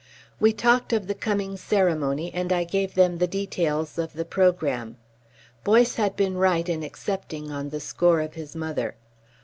[0.39, 4.97] We talked of the coming ceremony and I gave them the details of the programme.
[5.63, 8.95] Boyce had been right in accepting on the score of his mother.